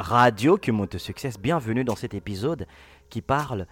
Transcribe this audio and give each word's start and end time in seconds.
Radio 0.00 0.56
qui 0.56 0.72
monte 0.72 0.96
succès, 0.96 1.30
bienvenue 1.38 1.84
dans 1.84 1.94
cet 1.94 2.14
épisode 2.14 2.66
qui 3.10 3.20
parle 3.20 3.66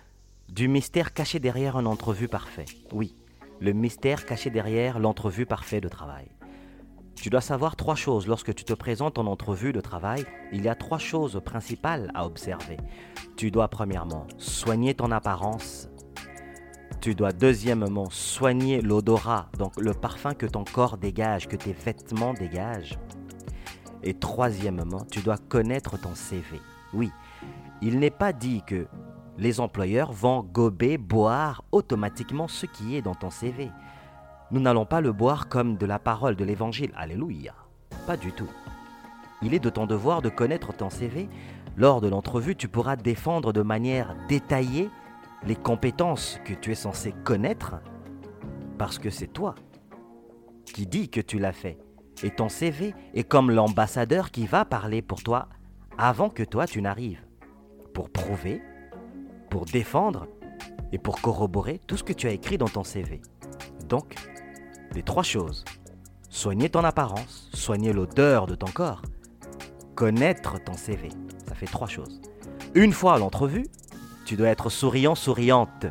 du 0.51 0.69
mystère 0.69 1.15
caché 1.15 1.41
derrière 1.41 1.79
un 1.79 1.87
entrevue 1.87 2.29
parfait. 2.29 2.67
Oui, 2.93 3.17
le 3.60 3.73
mystère 3.73 4.26
caché 4.26 4.50
derrière 4.50 4.99
l'entrevue 4.99 5.46
parfait 5.46 5.80
de 5.80 5.88
travail. 5.88 6.26
Tu 7.14 7.30
dois 7.30 7.41
savoir 7.41 7.76
trois 7.76 7.94
choses 7.94 8.27
lorsque 8.27 8.54
tu 8.54 8.64
te 8.64 8.75
présentes 8.75 9.18
en 9.18 9.27
entrevue 9.27 9.72
de 9.72 9.80
travail. 9.80 10.27
Il 10.52 10.62
y 10.62 10.68
a 10.68 10.75
trois 10.75 10.98
choses 10.98 11.41
principales 11.43 12.11
à 12.14 12.27
observer. 12.27 12.76
Tu 13.38 13.50
dois 13.50 13.68
premièrement 13.68 14.26
soigner 14.36 14.92
ton 14.92 15.10
apparence. 15.10 15.88
Tu 17.00 17.14
dois 17.14 17.32
deuxièmement 17.32 18.10
soigner 18.10 18.82
l'odorat, 18.82 19.48
donc 19.56 19.80
le 19.80 19.95
parfum 19.95 20.34
que 20.34 20.45
ton 20.45 20.64
corps 20.64 20.98
dégage, 20.98 21.48
que 21.48 21.56
tes 21.56 21.72
vêtements 21.72 22.34
dégagent. 22.34 22.98
Et 24.02 24.14
troisièmement, 24.14 25.04
tu 25.10 25.20
dois 25.20 25.38
connaître 25.38 25.98
ton 26.00 26.14
CV. 26.14 26.60
Oui, 26.94 27.10
il 27.82 27.98
n'est 27.98 28.11
pas 28.11 28.32
dit 28.32 28.62
que 28.66 28.86
les 29.36 29.61
employeurs 29.61 30.12
vont 30.12 30.43
gober, 30.43 30.98
boire 30.98 31.62
automatiquement 31.70 32.48
ce 32.48 32.66
qui 32.66 32.97
est 32.97 33.03
dans 33.03 33.15
ton 33.15 33.30
CV. 33.30 33.70
Nous 34.51 34.61
n'allons 34.61 34.87
pas 34.87 35.01
le 35.01 35.12
boire 35.12 35.48
comme 35.48 35.77
de 35.77 35.87
la 35.87 35.98
parole 35.98 36.34
de 36.34 36.45
l'évangile. 36.45 36.92
Alléluia. 36.97 37.55
Pas 38.06 38.16
du 38.16 38.33
tout. 38.33 38.48
Il 39.42 39.55
est 39.55 39.61
de 39.61 39.70
ton 39.70 39.87
devoir 39.87 40.23
de 40.23 40.28
connaître 40.28 40.73
ton 40.75 40.91
CV. 40.91 41.28
Lors 41.77 42.01
de 42.01 42.09
l'entrevue, 42.09 42.56
tu 42.56 42.67
pourras 42.67 42.97
défendre 42.97 43.53
de 43.53 43.62
manière 43.62 44.17
détaillée 44.28 44.91
les 45.47 45.55
compétences 45.55 46.41
que 46.45 46.55
tu 46.55 46.73
es 46.73 46.75
censé 46.75 47.15
connaître 47.25 47.77
parce 48.78 48.98
que 48.98 49.11
c'est 49.11 49.28
toi 49.28 49.55
qui 50.65 50.87
dis 50.87 51.09
que 51.09 51.20
tu 51.20 51.39
l'as 51.39 51.53
fait. 51.53 51.78
Et 52.23 52.31
ton 52.31 52.49
CV 52.49 52.95
est 53.15 53.25
comme 53.25 53.51
l'ambassadeur 53.51 54.31
qui 54.31 54.47
va 54.47 54.65
parler 54.65 55.03
pour 55.03 55.23
toi 55.23 55.49
avant 55.97 56.31
que 56.31 56.43
toi 56.43 56.67
tu 56.67 56.83
n'arrives. 56.83 57.23
Pour 57.95 58.11
prouver, 58.11 58.61
pour 59.51 59.67
défendre 59.67 60.27
et 60.92 60.98
pour 60.98 61.20
corroborer 61.20 61.81
tout 61.87 61.97
ce 61.97 62.05
que 62.05 62.12
tu 62.12 62.27
as 62.27 62.33
écrit 62.33 62.59
dans 62.59 62.69
ton 62.69 62.84
CV. 62.84 63.20
Donc, 63.89 64.15
les 64.95 65.03
trois 65.03 65.23
choses. 65.23 65.65
Soigner 66.29 66.69
ton 66.69 66.84
apparence, 66.84 67.51
soigner 67.55 67.92
l'odeur 67.92 68.47
de 68.47 68.55
ton 68.55 68.67
corps, 68.67 69.03
connaître 69.95 70.62
ton 70.62 70.75
CV. 70.75 71.09
Ça 71.47 71.55
fait 71.55 71.67
trois 71.67 71.89
choses. 71.89 72.20
Une 72.75 72.92
fois 72.92 73.14
à 73.14 73.19
l'entrevue, 73.19 73.67
tu 74.25 74.37
dois 74.37 74.48
être 74.48 74.70
souriant, 74.70 75.14
souriante. 75.14 75.87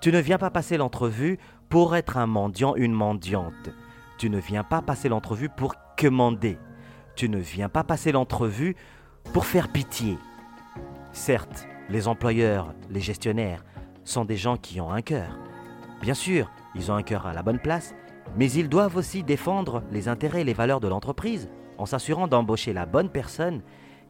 Tu 0.00 0.10
ne 0.10 0.18
viens 0.18 0.38
pas 0.38 0.50
passer 0.50 0.76
l'entrevue 0.76 1.38
pour 1.68 1.94
être 1.94 2.16
un 2.16 2.26
mendiant, 2.26 2.74
une 2.74 2.92
mendiante. 2.92 3.70
Tu 4.22 4.30
ne 4.30 4.38
viens 4.38 4.62
pas 4.62 4.82
passer 4.82 5.08
l'entrevue 5.08 5.48
pour 5.48 5.74
commander. 5.98 6.56
Tu 7.16 7.28
ne 7.28 7.38
viens 7.38 7.68
pas 7.68 7.82
passer 7.82 8.12
l'entrevue 8.12 8.76
pour 9.32 9.46
faire 9.46 9.66
pitié. 9.66 10.16
Certes, 11.10 11.66
les 11.88 12.06
employeurs, 12.06 12.72
les 12.88 13.00
gestionnaires 13.00 13.64
sont 14.04 14.24
des 14.24 14.36
gens 14.36 14.56
qui 14.56 14.80
ont 14.80 14.92
un 14.92 15.02
cœur. 15.02 15.36
Bien 16.02 16.14
sûr, 16.14 16.52
ils 16.76 16.92
ont 16.92 16.94
un 16.94 17.02
cœur 17.02 17.26
à 17.26 17.32
la 17.32 17.42
bonne 17.42 17.58
place, 17.58 17.96
mais 18.36 18.48
ils 18.48 18.68
doivent 18.68 18.94
aussi 18.94 19.24
défendre 19.24 19.82
les 19.90 20.06
intérêts 20.06 20.42
et 20.42 20.44
les 20.44 20.54
valeurs 20.54 20.78
de 20.78 20.86
l'entreprise 20.86 21.50
en 21.76 21.84
s'assurant 21.84 22.28
d'embaucher 22.28 22.72
la 22.72 22.86
bonne 22.86 23.10
personne 23.10 23.60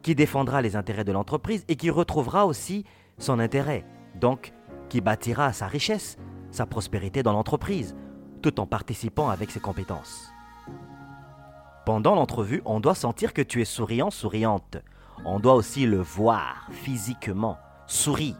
qui 0.03 0.13
défendra 0.13 0.61
les 0.61 0.75
intérêts 0.75 1.05
de 1.05 1.11
l'entreprise 1.11 1.65
et 1.69 1.75
qui 1.75 1.89
retrouvera 1.89 2.45
aussi 2.45 2.85
son 3.17 3.39
intérêt, 3.39 3.83
donc 4.21 4.53
qui 4.89 5.01
bâtira 5.01 5.53
sa 5.53 5.65
richesse, 5.65 6.17
sa 6.51 6.67
prospérité 6.67 7.23
dans 7.23 7.33
l'entreprise, 7.33 7.95
tout 8.43 8.59
en 8.59 8.67
participant 8.67 9.29
avec 9.29 9.49
ses 9.49 9.59
compétences. 9.59 10.31
Pendant 11.85 12.13
l'entrevue, 12.13 12.61
on 12.65 12.79
doit 12.79 12.93
sentir 12.93 13.33
que 13.33 13.41
tu 13.41 13.61
es 13.61 13.65
souriant, 13.65 14.11
souriante. 14.11 14.77
On 15.25 15.39
doit 15.39 15.55
aussi 15.55 15.85
le 15.85 15.99
voir 15.99 16.67
physiquement. 16.71 17.57
Souris. 17.87 18.35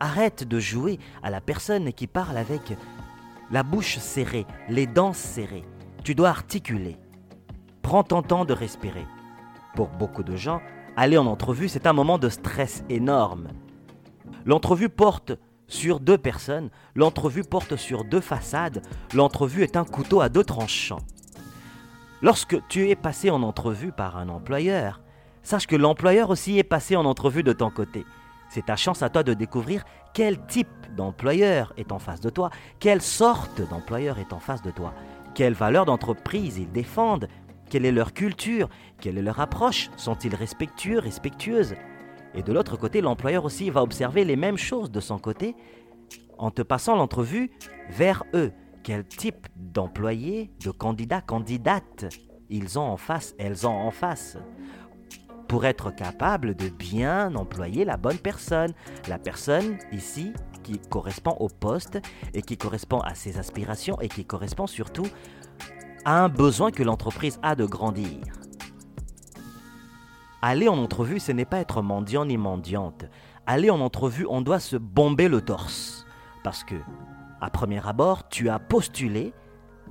Arrête 0.00 0.44
de 0.44 0.58
jouer 0.58 0.98
à 1.22 1.28
la 1.28 1.42
personne 1.42 1.92
qui 1.92 2.06
parle 2.06 2.38
avec 2.38 2.72
la 3.50 3.62
bouche 3.62 3.98
serrée, 3.98 4.46
les 4.68 4.86
dents 4.86 5.12
serrées. 5.12 5.64
Tu 6.04 6.14
dois 6.14 6.30
articuler. 6.30 6.96
Prends 7.82 8.04
ton 8.04 8.22
temps 8.22 8.44
de 8.44 8.54
respirer. 8.54 9.06
Pour 9.74 9.88
beaucoup 9.88 10.22
de 10.22 10.36
gens, 10.36 10.62
aller 10.96 11.18
en 11.18 11.26
entrevue, 11.26 11.68
c'est 11.68 11.86
un 11.86 11.92
moment 11.92 12.18
de 12.18 12.28
stress 12.28 12.84
énorme. 12.88 13.48
L'entrevue 14.46 14.88
porte 14.88 15.32
sur 15.70 16.00
deux 16.00 16.18
personnes, 16.18 16.68
l'entrevue 16.94 17.44
porte 17.44 17.76
sur 17.76 18.04
deux 18.04 18.20
façades, 18.20 18.82
l'entrevue 19.14 19.62
est 19.62 19.76
un 19.76 19.84
couteau 19.84 20.20
à 20.20 20.28
deux 20.28 20.44
tranchants. 20.44 21.00
Lorsque 22.22 22.58
tu 22.68 22.90
es 22.90 22.96
passé 22.96 23.30
en 23.30 23.42
entrevue 23.42 23.92
par 23.92 24.18
un 24.18 24.28
employeur, 24.28 25.00
sache 25.42 25.66
que 25.66 25.76
l'employeur 25.76 26.28
aussi 26.28 26.58
est 26.58 26.64
passé 26.64 26.96
en 26.96 27.06
entrevue 27.06 27.42
de 27.42 27.52
ton 27.52 27.70
côté. 27.70 28.04
C'est 28.50 28.66
ta 28.66 28.76
chance 28.76 29.02
à 29.02 29.08
toi 29.08 29.22
de 29.22 29.32
découvrir 29.32 29.84
quel 30.12 30.44
type 30.46 30.68
d'employeur 30.96 31.72
est 31.76 31.92
en 31.92 32.00
face 32.00 32.20
de 32.20 32.30
toi, 32.30 32.50
quelle 32.80 33.00
sorte 33.00 33.62
d'employeur 33.70 34.18
est 34.18 34.32
en 34.32 34.40
face 34.40 34.62
de 34.62 34.72
toi, 34.72 34.92
quelles 35.34 35.54
valeurs 35.54 35.86
d'entreprise 35.86 36.58
ils 36.58 36.70
défendent, 36.72 37.28
quelle 37.70 37.86
est 37.86 37.92
leur 37.92 38.12
culture, 38.12 38.68
quelle 39.00 39.18
est 39.18 39.22
leur 39.22 39.38
approche, 39.38 39.88
sont-ils 39.96 40.34
respectueux, 40.34 40.98
respectueuses? 40.98 41.76
Et 42.34 42.42
de 42.42 42.52
l'autre 42.52 42.76
côté, 42.76 43.00
l'employeur 43.00 43.44
aussi 43.44 43.70
va 43.70 43.82
observer 43.82 44.24
les 44.24 44.36
mêmes 44.36 44.56
choses 44.56 44.90
de 44.90 45.00
son 45.00 45.18
côté 45.18 45.56
en 46.38 46.50
te 46.50 46.62
passant 46.62 46.96
l'entrevue 46.96 47.50
vers 47.90 48.24
eux. 48.34 48.52
Quel 48.82 49.04
type 49.04 49.46
d'employés, 49.56 50.50
de 50.64 50.70
candidats, 50.70 51.20
candidates 51.20 52.06
ils 52.50 52.78
ont 52.78 52.82
en 52.82 52.96
face, 52.96 53.34
elles 53.38 53.66
ont 53.66 53.76
en 53.76 53.90
face 53.92 54.36
pour 55.46 55.64
être 55.64 55.90
capable 55.90 56.54
de 56.54 56.68
bien 56.68 57.34
employer 57.34 57.84
la 57.84 57.96
bonne 57.96 58.18
personne. 58.18 58.72
La 59.08 59.18
personne 59.18 59.78
ici 59.92 60.32
qui 60.62 60.78
correspond 60.78 61.36
au 61.40 61.48
poste 61.48 61.98
et 62.34 62.42
qui 62.42 62.56
correspond 62.56 63.00
à 63.00 63.14
ses 63.14 63.38
aspirations 63.38 64.00
et 64.00 64.08
qui 64.08 64.24
correspond 64.24 64.66
surtout 64.66 65.06
à 66.04 66.22
un 66.22 66.28
besoin 66.28 66.70
que 66.70 66.82
l'entreprise 66.82 67.38
a 67.42 67.54
de 67.54 67.66
grandir. 67.66 68.20
Aller 70.42 70.68
en 70.68 70.78
entrevue, 70.78 71.20
ce 71.20 71.32
n'est 71.32 71.44
pas 71.44 71.58
être 71.58 71.82
mendiant 71.82 72.24
ni 72.24 72.38
mendiante. 72.38 73.04
Aller 73.46 73.68
en 73.68 73.80
entrevue, 73.80 74.26
on 74.28 74.40
doit 74.40 74.60
se 74.60 74.76
bomber 74.76 75.28
le 75.28 75.42
torse. 75.42 76.06
Parce 76.42 76.64
que, 76.64 76.76
à 77.40 77.50
premier 77.50 77.86
abord, 77.86 78.28
tu 78.28 78.48
as 78.48 78.58
postulé 78.58 79.34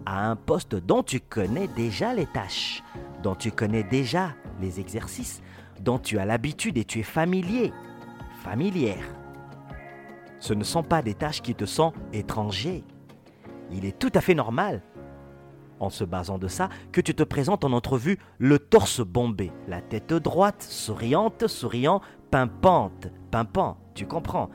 à 0.05 0.27
un 0.27 0.35
poste 0.35 0.75
dont 0.75 1.03
tu 1.03 1.19
connais 1.19 1.67
déjà 1.67 2.13
les 2.13 2.25
tâches, 2.25 2.83
dont 3.21 3.35
tu 3.35 3.51
connais 3.51 3.83
déjà 3.83 4.33
les 4.59 4.79
exercices, 4.79 5.41
dont 5.81 5.99
tu 5.99 6.17
as 6.17 6.25
l'habitude 6.25 6.77
et 6.77 6.85
tu 6.85 6.99
es 6.99 7.03
familier, 7.03 7.71
familière. 8.43 9.05
Ce 10.39 10.53
ne 10.53 10.63
sont 10.63 10.83
pas 10.83 11.01
des 11.01 11.13
tâches 11.13 11.41
qui 11.41 11.53
te 11.53 11.65
sont 11.65 11.93
étrangères. 12.13 12.81
Il 13.71 13.85
est 13.85 13.99
tout 13.99 14.11
à 14.15 14.21
fait 14.21 14.33
normal 14.33 14.81
en 15.79 15.89
se 15.89 16.03
basant 16.03 16.37
de 16.37 16.47
ça, 16.47 16.69
que 16.91 17.01
tu 17.01 17.15
te 17.15 17.23
présentes 17.23 17.63
en 17.63 17.71
entrevue 17.71 18.19
le 18.37 18.59
torse 18.59 19.01
bombé, 19.01 19.51
la 19.67 19.81
tête 19.81 20.13
droite, 20.13 20.61
souriante, 20.61 21.47
souriant, 21.47 22.01
pimpante, 22.31 23.07
pimpant, 23.31 23.77
tu 23.93 24.05
comprends. 24.05 24.49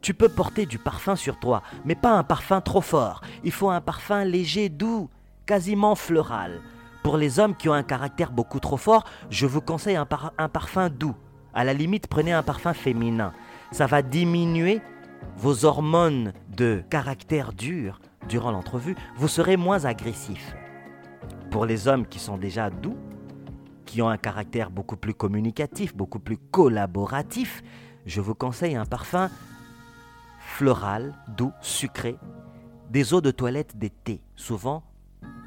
Tu 0.00 0.14
peux 0.14 0.28
porter 0.28 0.66
du 0.66 0.78
parfum 0.78 1.16
sur 1.16 1.38
toi, 1.38 1.62
mais 1.84 1.94
pas 1.94 2.12
un 2.12 2.22
parfum 2.22 2.60
trop 2.60 2.80
fort. 2.80 3.22
Il 3.44 3.52
faut 3.52 3.70
un 3.70 3.80
parfum 3.80 4.24
léger, 4.24 4.68
doux, 4.68 5.10
quasiment 5.46 5.94
floral. 5.94 6.60
Pour 7.02 7.16
les 7.16 7.38
hommes 7.38 7.56
qui 7.56 7.68
ont 7.68 7.72
un 7.72 7.82
caractère 7.82 8.32
beaucoup 8.32 8.60
trop 8.60 8.76
fort, 8.76 9.04
je 9.30 9.46
vous 9.46 9.60
conseille 9.60 9.96
un, 9.96 10.06
un 10.38 10.48
parfum 10.48 10.90
doux. 10.90 11.14
À 11.54 11.64
la 11.64 11.72
limite, 11.72 12.06
prenez 12.06 12.32
un 12.32 12.42
parfum 12.42 12.72
féminin. 12.72 13.32
Ça 13.72 13.86
va 13.86 14.02
diminuer 14.02 14.80
vos 15.36 15.64
hormones 15.64 16.32
de 16.48 16.82
caractère 16.90 17.52
dur 17.52 18.00
durant 18.28 18.50
l'entrevue, 18.50 18.96
vous 19.16 19.28
serez 19.28 19.56
moins 19.56 19.84
agressif. 19.84 20.54
Pour 21.50 21.66
les 21.66 21.88
hommes 21.88 22.06
qui 22.06 22.18
sont 22.18 22.36
déjà 22.36 22.70
doux, 22.70 22.96
qui 23.84 24.02
ont 24.02 24.08
un 24.08 24.18
caractère 24.18 24.70
beaucoup 24.70 24.96
plus 24.96 25.14
communicatif, 25.14 25.94
beaucoup 25.96 26.18
plus 26.18 26.36
collaboratif, 26.36 27.62
je 28.04 28.20
vous 28.20 28.34
conseille 28.34 28.76
un 28.76 28.84
parfum 28.84 29.30
floral, 30.40 31.14
doux, 31.28 31.52
sucré, 31.60 32.16
des 32.90 33.14
eaux 33.14 33.20
de 33.20 33.30
toilette 33.30 33.76
d'été. 33.76 34.22
Souvent, 34.36 34.82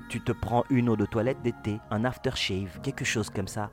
tu 0.09 0.21
te 0.21 0.31
prends 0.31 0.63
une 0.69 0.89
eau 0.89 0.95
de 0.95 1.05
toilette 1.05 1.41
d'été, 1.41 1.79
un 1.91 2.03
aftershave, 2.03 2.79
quelque 2.81 3.05
chose 3.05 3.29
comme 3.29 3.47
ça. 3.47 3.69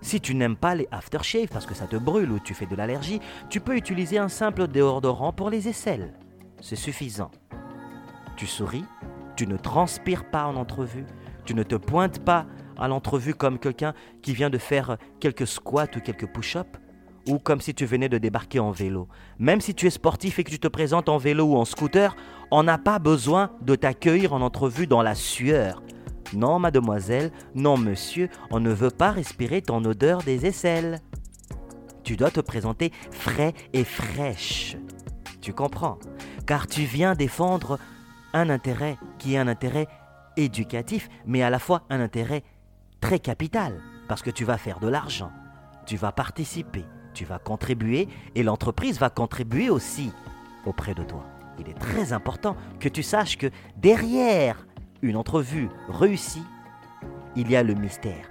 Si 0.00 0.20
tu 0.20 0.34
n'aimes 0.34 0.56
pas 0.56 0.74
les 0.74 0.88
aftershave 0.90 1.48
parce 1.48 1.66
que 1.66 1.74
ça 1.74 1.86
te 1.86 1.96
brûle 1.96 2.30
ou 2.30 2.38
tu 2.38 2.54
fais 2.54 2.66
de 2.66 2.76
l'allergie, 2.76 3.20
tu 3.48 3.60
peux 3.60 3.76
utiliser 3.76 4.18
un 4.18 4.28
simple 4.28 4.68
déodorant 4.68 5.32
pour 5.32 5.48
les 5.48 5.68
aisselles. 5.68 6.12
C'est 6.60 6.76
suffisant. 6.76 7.30
Tu 8.36 8.46
souris, 8.46 8.84
tu 9.34 9.46
ne 9.46 9.56
transpires 9.56 10.28
pas 10.30 10.44
en 10.44 10.56
entrevue, 10.56 11.06
tu 11.44 11.54
ne 11.54 11.62
te 11.62 11.74
pointes 11.74 12.18
pas 12.22 12.46
à 12.76 12.86
l'entrevue 12.86 13.34
comme 13.34 13.58
quelqu'un 13.58 13.94
qui 14.20 14.34
vient 14.34 14.50
de 14.50 14.58
faire 14.58 14.98
quelques 15.20 15.46
squats 15.46 15.96
ou 15.96 16.00
quelques 16.00 16.26
push-ups, 16.26 16.78
ou 17.28 17.38
comme 17.38 17.60
si 17.60 17.74
tu 17.74 17.86
venais 17.86 18.08
de 18.08 18.18
débarquer 18.18 18.60
en 18.60 18.70
vélo. 18.70 19.08
Même 19.38 19.60
si 19.60 19.74
tu 19.74 19.86
es 19.86 19.90
sportif 19.90 20.38
et 20.38 20.44
que 20.44 20.50
tu 20.50 20.58
te 20.58 20.68
présentes 20.68 21.08
en 21.08 21.16
vélo 21.16 21.44
ou 21.44 21.56
en 21.56 21.64
scooter, 21.64 22.14
on 22.50 22.62
n'a 22.62 22.78
pas 22.78 22.98
besoin 22.98 23.52
de 23.62 23.74
t'accueillir 23.74 24.32
en 24.32 24.42
entrevue 24.42 24.86
dans 24.86 25.02
la 25.02 25.14
sueur. 25.14 25.82
Non, 26.34 26.58
mademoiselle, 26.58 27.32
non, 27.54 27.78
monsieur, 27.78 28.28
on 28.50 28.60
ne 28.60 28.70
veut 28.70 28.90
pas 28.90 29.12
respirer 29.12 29.62
ton 29.62 29.84
odeur 29.84 30.22
des 30.22 30.44
aisselles. 30.44 31.00
Tu 32.04 32.16
dois 32.16 32.30
te 32.30 32.40
présenter 32.40 32.92
frais 33.10 33.54
et 33.72 33.84
fraîche. 33.84 34.76
Tu 35.40 35.52
comprends? 35.52 35.98
Car 36.46 36.66
tu 36.66 36.82
viens 36.82 37.14
défendre 37.14 37.78
un 38.36 38.50
intérêt 38.50 38.98
qui 39.18 39.34
est 39.34 39.38
un 39.38 39.48
intérêt 39.48 39.86
éducatif, 40.36 41.08
mais 41.26 41.42
à 41.42 41.50
la 41.50 41.58
fois 41.58 41.82
un 41.90 42.00
intérêt 42.00 42.42
très 43.00 43.18
capital, 43.18 43.80
parce 44.08 44.22
que 44.22 44.30
tu 44.30 44.44
vas 44.44 44.58
faire 44.58 44.80
de 44.80 44.88
l'argent, 44.88 45.30
tu 45.86 45.96
vas 45.96 46.12
participer, 46.12 46.84
tu 47.14 47.24
vas 47.24 47.38
contribuer, 47.38 48.08
et 48.34 48.42
l'entreprise 48.42 48.98
va 48.98 49.10
contribuer 49.10 49.70
aussi 49.70 50.12
auprès 50.64 50.94
de 50.94 51.02
toi. 51.02 51.24
Il 51.58 51.68
est 51.68 51.78
très 51.78 52.12
important 52.12 52.56
que 52.80 52.88
tu 52.88 53.02
saches 53.02 53.38
que 53.38 53.50
derrière 53.76 54.66
une 55.02 55.16
entrevue 55.16 55.68
réussie, 55.88 56.44
il 57.34 57.50
y 57.50 57.56
a 57.56 57.62
le 57.62 57.74
mystère. 57.74 58.28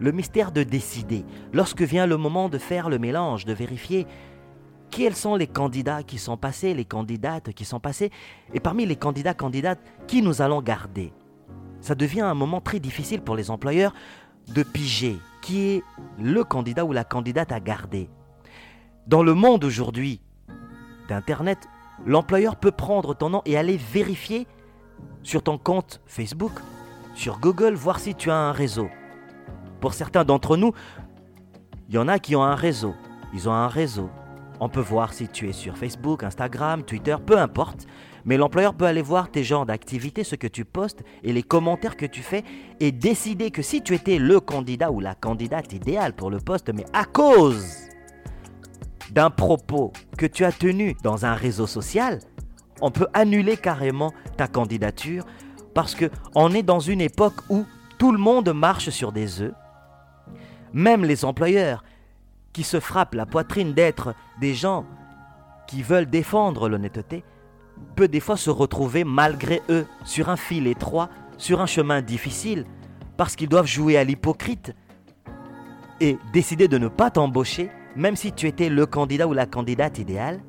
Le 0.00 0.12
mystère 0.12 0.52
de 0.52 0.62
décider, 0.62 1.24
lorsque 1.52 1.82
vient 1.82 2.06
le 2.06 2.16
moment 2.16 2.48
de 2.48 2.58
faire 2.58 2.88
le 2.88 2.98
mélange, 2.98 3.44
de 3.44 3.52
vérifier 3.52 4.06
quels 4.92 5.16
sont 5.16 5.34
les 5.34 5.46
candidats 5.46 6.02
qui 6.02 6.18
sont 6.18 6.36
passés, 6.36 6.74
les 6.74 6.84
candidates 6.84 7.52
qui 7.54 7.64
sont 7.64 7.80
passées, 7.80 8.10
et 8.52 8.60
parmi 8.60 8.86
les 8.86 8.94
candidats, 8.94 9.34
candidates, 9.34 9.80
qui 10.06 10.22
nous 10.22 10.42
allons 10.42 10.60
garder. 10.60 11.12
Ça 11.80 11.96
devient 11.96 12.20
un 12.20 12.34
moment 12.34 12.60
très 12.60 12.78
difficile 12.78 13.22
pour 13.22 13.34
les 13.34 13.50
employeurs 13.50 13.94
de 14.54 14.62
piger 14.62 15.18
qui 15.40 15.60
est 15.62 15.82
le 16.18 16.44
candidat 16.44 16.84
ou 16.84 16.92
la 16.92 17.04
candidate 17.04 17.50
à 17.52 17.58
garder. 17.58 18.08
Dans 19.06 19.22
le 19.22 19.34
monde 19.34 19.64
aujourd'hui 19.64 20.20
d'Internet, 21.08 21.58
l'employeur 22.06 22.56
peut 22.56 22.70
prendre 22.70 23.14
ton 23.14 23.30
nom 23.30 23.42
et 23.46 23.56
aller 23.56 23.78
vérifier 23.78 24.46
sur 25.22 25.42
ton 25.42 25.58
compte 25.58 26.00
Facebook, 26.06 26.52
sur 27.14 27.40
Google, 27.40 27.74
voir 27.74 27.98
si 27.98 28.14
tu 28.14 28.30
as 28.30 28.36
un 28.36 28.52
réseau. 28.52 28.88
Pour 29.80 29.94
certains 29.94 30.24
d'entre 30.24 30.56
nous, 30.56 30.72
il 31.88 31.94
y 31.94 31.98
en 31.98 32.08
a 32.08 32.18
qui 32.18 32.36
ont 32.36 32.44
un 32.44 32.54
réseau. 32.54 32.94
Ils 33.34 33.48
ont 33.48 33.52
un 33.52 33.68
réseau. 33.68 34.10
On 34.64 34.68
peut 34.68 34.78
voir 34.78 35.12
si 35.12 35.26
tu 35.26 35.48
es 35.48 35.52
sur 35.52 35.76
Facebook, 35.76 36.22
Instagram, 36.22 36.84
Twitter, 36.84 37.16
peu 37.26 37.36
importe. 37.36 37.84
Mais 38.24 38.36
l'employeur 38.36 38.74
peut 38.74 38.84
aller 38.84 39.02
voir 39.02 39.28
tes 39.28 39.42
genres 39.42 39.66
d'activités, 39.66 40.22
ce 40.22 40.36
que 40.36 40.46
tu 40.46 40.64
postes 40.64 41.02
et 41.24 41.32
les 41.32 41.42
commentaires 41.42 41.96
que 41.96 42.06
tu 42.06 42.22
fais 42.22 42.44
et 42.78 42.92
décider 42.92 43.50
que 43.50 43.60
si 43.60 43.82
tu 43.82 43.92
étais 43.92 44.18
le 44.18 44.38
candidat 44.38 44.92
ou 44.92 45.00
la 45.00 45.16
candidate 45.16 45.72
idéale 45.72 46.12
pour 46.12 46.30
le 46.30 46.38
poste, 46.38 46.70
mais 46.72 46.84
à 46.92 47.04
cause 47.06 47.74
d'un 49.10 49.30
propos 49.30 49.92
que 50.16 50.26
tu 50.26 50.44
as 50.44 50.52
tenu 50.52 50.94
dans 51.02 51.26
un 51.26 51.34
réseau 51.34 51.66
social, 51.66 52.20
on 52.80 52.92
peut 52.92 53.08
annuler 53.14 53.56
carrément 53.56 54.12
ta 54.36 54.46
candidature 54.46 55.24
parce 55.74 55.96
que 55.96 56.08
on 56.36 56.52
est 56.52 56.62
dans 56.62 56.78
une 56.78 57.00
époque 57.00 57.40
où 57.50 57.64
tout 57.98 58.12
le 58.12 58.18
monde 58.18 58.52
marche 58.52 58.90
sur 58.90 59.10
des 59.10 59.42
œufs. 59.42 59.54
Même 60.72 61.04
les 61.04 61.24
employeurs 61.24 61.82
qui 62.52 62.62
se 62.62 62.80
frappent 62.80 63.14
la 63.14 63.26
poitrine 63.26 63.72
d'être 63.72 64.14
des 64.40 64.54
gens 64.54 64.84
qui 65.66 65.82
veulent 65.82 66.10
défendre 66.10 66.68
l'honnêteté 66.68 67.24
peut 67.96 68.08
des 68.08 68.20
fois 68.20 68.36
se 68.36 68.50
retrouver 68.50 69.04
malgré 69.04 69.62
eux 69.68 69.86
sur 70.04 70.28
un 70.28 70.36
fil 70.36 70.66
étroit, 70.66 71.08
sur 71.38 71.60
un 71.60 71.66
chemin 71.66 72.02
difficile, 72.02 72.66
parce 73.16 73.36
qu'ils 73.36 73.48
doivent 73.48 73.66
jouer 73.66 73.96
à 73.96 74.04
l'hypocrite 74.04 74.74
et 76.00 76.18
décider 76.32 76.68
de 76.68 76.78
ne 76.78 76.88
pas 76.88 77.10
t'embaucher, 77.10 77.70
même 77.96 78.16
si 78.16 78.32
tu 78.32 78.46
étais 78.46 78.68
le 78.68 78.86
candidat 78.86 79.26
ou 79.26 79.32
la 79.32 79.46
candidate 79.46 79.98
idéale, 79.98 80.40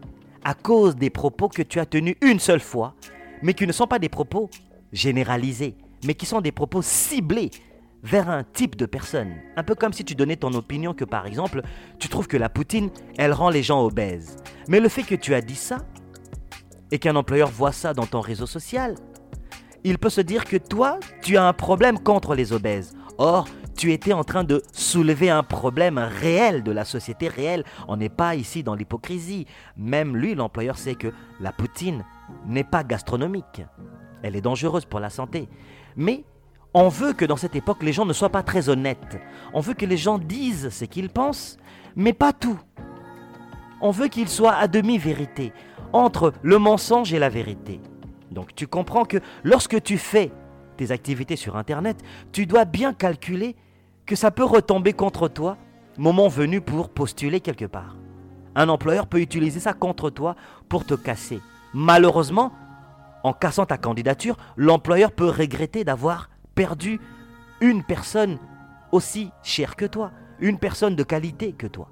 à 0.44 0.54
cause 0.54 0.96
des 0.96 1.10
propos 1.10 1.48
que 1.48 1.62
tu 1.62 1.80
as 1.80 1.86
tenus 1.86 2.16
une 2.22 2.40
seule 2.40 2.60
fois, 2.60 2.96
mais 3.42 3.54
qui 3.54 3.66
ne 3.66 3.72
sont 3.72 3.88
pas 3.88 4.00
des 4.00 4.10
propos 4.10 4.50
généralisés, 4.92 5.76
mais 6.06 6.16
qui 6.16 6.26
sont 6.26 6.42
des 6.42 6.52
propos 6.52 6.82
ciblés 6.82 7.52
vers 8.04 8.30
un 8.30 8.44
type 8.44 8.76
de 8.76 8.86
personne. 8.86 9.34
Un 9.56 9.64
peu 9.64 9.76
comme 9.76 9.94
si 9.94 10.04
tu 10.04 10.14
donnais 10.14 10.36
ton 10.36 10.54
opinion 10.54 10.94
que 10.94 11.06
par 11.06 11.26
exemple, 11.26 11.62
tu 12.00 12.10
trouves 12.10 12.28
que 12.28 12.38
la 12.38 12.50
poutine, 12.50 12.90
elle 13.18 13.34
rend 13.34 13.50
les 13.50 13.64
gens 13.64 13.82
obèses. 13.84 14.36
Mais 14.68 14.80
le 14.80 14.90
fait 14.90 15.04
que 15.04 15.16
tu 15.16 15.34
as 15.34 15.42
dit 15.42 15.56
ça, 15.56 15.78
et 16.92 17.00
qu'un 17.00 17.16
employeur 17.16 17.50
voit 17.50 17.72
ça 17.72 17.94
dans 17.94 18.06
ton 18.06 18.22
réseau 18.22 18.46
social, 18.46 18.96
il 19.84 19.98
peut 19.98 20.12
se 20.12 20.22
dire 20.22 20.46
que 20.46 20.58
toi, 20.58 21.00
tu 21.24 21.38
as 21.38 21.46
un 21.46 21.54
problème 21.54 21.98
contre 21.98 22.36
les 22.36 22.54
obèses. 22.54 22.96
Or, 23.18 23.48
tu 23.76 23.92
étais 23.92 24.14
en 24.14 24.24
train 24.24 24.44
de 24.44 24.62
soulever 24.72 25.30
un 25.30 25.44
problème 25.44 25.98
réel 25.98 26.64
de 26.64 26.72
la 26.72 26.86
société 26.86 27.28
réelle. 27.28 27.64
On 27.88 27.98
n'est 27.98 28.10
pas 28.10 28.36
ici 28.36 28.64
dans 28.64 28.76
l'hypocrisie. 28.76 29.48
Même 29.76 30.16
lui, 30.16 30.36
l'employeur, 30.36 30.78
sait 30.78 30.96
que 30.96 31.12
la 31.40 31.52
poutine 31.52 32.06
n'est 32.46 32.64
pas 32.64 32.84
gastronomique. 32.84 33.64
Elle 34.22 34.36
est 34.36 34.42
dangereuse 34.42 34.86
pour 34.86 35.00
la 35.00 35.10
santé. 35.10 35.50
Mais 35.96 36.24
on 36.74 36.90
veut 36.90 37.14
que 37.14 37.26
dans 37.26 37.38
cette 37.38 37.56
époque, 37.56 37.84
les 37.84 37.94
gens 37.94 38.06
ne 38.06 38.14
soient 38.14 38.30
pas 38.30 38.44
très 38.44 38.70
honnêtes. 38.70 39.20
On 39.54 39.60
veut 39.60 39.74
que 39.74 39.86
les 39.86 39.98
gens 39.98 40.18
disent 40.18 40.70
ce 40.70 40.86
qu'ils 40.86 41.10
pensent, 41.10 41.58
mais 41.96 42.14
pas 42.14 42.34
tout. 42.34 42.60
On 43.82 43.92
veut 43.92 44.08
qu'ils 44.08 44.30
soient 44.30 44.56
à 44.56 44.68
demi-vérité 44.68 45.54
entre 45.92 46.34
le 46.42 46.58
mensonge 46.58 47.14
et 47.14 47.20
la 47.20 47.30
vérité. 47.30 47.80
Donc 48.32 48.56
tu 48.56 48.66
comprends 48.66 49.06
que 49.06 49.18
lorsque 49.44 49.82
tu 49.84 49.98
fais 49.98 50.32
tes 50.78 50.92
activités 50.92 51.36
sur 51.36 51.56
Internet, 51.56 52.02
tu 52.32 52.48
dois 52.48 52.66
bien 52.66 52.94
calculer 52.94 53.56
que 54.06 54.16
ça 54.16 54.32
peut 54.32 54.44
retomber 54.44 54.94
contre 54.94 55.28
toi, 55.28 55.58
moment 55.98 56.28
venu 56.28 56.60
pour 56.62 56.90
postuler 56.90 57.40
quelque 57.40 57.66
part. 57.66 57.96
Un 58.56 58.70
employeur 58.70 59.08
peut 59.08 59.22
utiliser 59.22 59.60
ça 59.60 59.74
contre 59.74 60.10
toi 60.10 60.36
pour 60.70 60.86
te 60.86 60.96
casser. 60.96 61.40
Malheureusement, 61.74 62.52
en 63.24 63.34
cassant 63.34 63.66
ta 63.66 63.78
candidature, 63.78 64.38
l'employeur 64.58 65.12
peut 65.12 65.30
regretter 65.30 65.84
d'avoir 65.84 66.30
perdu 66.56 67.00
une 67.62 67.84
personne 67.84 68.38
aussi 68.92 69.32
chère 69.44 69.76
que 69.76 69.86
toi, 69.86 70.12
une 70.40 70.60
personne 70.60 70.96
de 70.96 71.04
qualité 71.04 71.54
que 71.54 71.68
toi. 71.68 71.90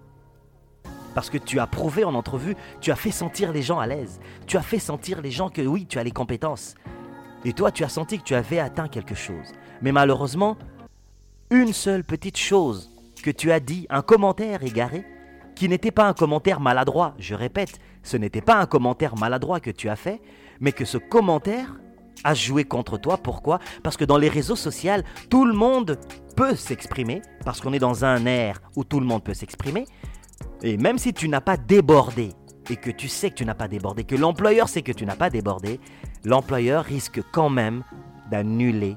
Parce 1.13 1.29
que 1.29 1.37
tu 1.37 1.59
as 1.59 1.67
prouvé 1.67 2.03
en 2.03 2.13
entrevue, 2.13 2.55
tu 2.79 2.91
as 2.91 2.95
fait 2.95 3.11
sentir 3.11 3.51
les 3.51 3.61
gens 3.61 3.79
à 3.79 3.87
l'aise. 3.87 4.19
Tu 4.47 4.57
as 4.57 4.61
fait 4.61 4.79
sentir 4.79 5.21
les 5.21 5.31
gens 5.31 5.49
que 5.49 5.61
oui, 5.61 5.85
tu 5.85 5.99
as 5.99 6.03
les 6.03 6.11
compétences. 6.11 6.75
Et 7.43 7.53
toi, 7.53 7.71
tu 7.71 7.83
as 7.83 7.89
senti 7.89 8.17
que 8.19 8.23
tu 8.23 8.35
avais 8.35 8.59
atteint 8.59 8.87
quelque 8.87 9.15
chose. 9.15 9.51
Mais 9.81 9.91
malheureusement, 9.91 10.57
une 11.49 11.73
seule 11.73 12.03
petite 12.03 12.37
chose 12.37 12.91
que 13.23 13.31
tu 13.31 13.51
as 13.51 13.59
dit, 13.59 13.87
un 13.89 14.01
commentaire 14.01 14.63
égaré, 14.63 15.03
qui 15.55 15.67
n'était 15.67 15.91
pas 15.91 16.07
un 16.07 16.13
commentaire 16.13 16.59
maladroit, 16.59 17.13
je 17.19 17.35
répète, 17.35 17.79
ce 18.03 18.17
n'était 18.17 18.41
pas 18.41 18.55
un 18.55 18.65
commentaire 18.65 19.17
maladroit 19.17 19.59
que 19.59 19.69
tu 19.69 19.89
as 19.89 19.95
fait, 19.95 20.21
mais 20.59 20.71
que 20.71 20.85
ce 20.85 20.97
commentaire 20.97 21.75
a 22.23 22.33
joué 22.33 22.63
contre 22.63 22.97
toi. 22.97 23.17
Pourquoi? 23.17 23.59
Parce 23.83 23.97
que 23.97 24.05
dans 24.05 24.17
les 24.17 24.29
réseaux 24.29 24.55
sociaux, 24.55 24.93
tout 25.29 25.45
le 25.45 25.53
monde 25.53 25.99
peut 26.35 26.55
s'exprimer, 26.55 27.21
parce 27.45 27.61
qu'on 27.61 27.73
est 27.73 27.79
dans 27.79 28.05
un 28.05 28.25
air 28.25 28.61
où 28.75 28.83
tout 28.83 28.99
le 28.99 29.05
monde 29.05 29.23
peut 29.23 29.33
s'exprimer, 29.33 29.85
et 30.61 30.77
même 30.77 30.97
si 30.97 31.13
tu 31.13 31.27
n'as 31.29 31.41
pas 31.41 31.57
débordé, 31.57 32.29
et 32.69 32.75
que 32.75 32.91
tu 32.91 33.07
sais 33.07 33.29
que 33.29 33.35
tu 33.35 33.45
n'as 33.45 33.55
pas 33.55 33.67
débordé, 33.67 34.03
que 34.03 34.15
l'employeur 34.15 34.69
sait 34.69 34.81
que 34.81 34.91
tu 34.91 35.05
n'as 35.05 35.15
pas 35.15 35.29
débordé, 35.29 35.79
l'employeur 36.23 36.85
risque 36.85 37.21
quand 37.31 37.49
même 37.49 37.83
d'annuler, 38.29 38.95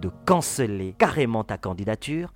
de 0.00 0.10
canceller 0.24 0.94
carrément 0.96 1.44
ta 1.44 1.58
candidature 1.58 2.32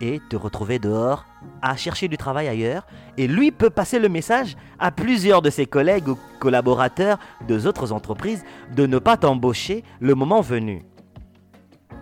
et 0.00 0.20
te 0.28 0.36
retrouver 0.36 0.78
dehors 0.78 1.24
à 1.62 1.76
chercher 1.76 2.08
du 2.08 2.16
travail 2.16 2.48
ailleurs. 2.48 2.86
Et 3.16 3.26
lui 3.26 3.50
peut 3.50 3.70
passer 3.70 3.98
le 3.98 4.08
message 4.08 4.56
à 4.78 4.90
plusieurs 4.90 5.42
de 5.42 5.50
ses 5.50 5.66
collègues 5.66 6.08
ou 6.08 6.18
collaborateurs 6.38 7.18
de 7.46 7.66
autres 7.66 7.92
entreprises 7.92 8.44
de 8.74 8.86
ne 8.86 8.98
pas 8.98 9.16
t'embaucher 9.16 9.84
le 10.00 10.14
moment 10.14 10.40
venu. 10.40 10.84